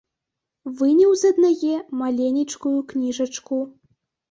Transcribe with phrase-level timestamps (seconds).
[0.79, 3.63] Выняў з аднае маленечкую кніжачку.